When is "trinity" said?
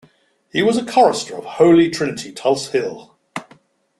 1.91-2.31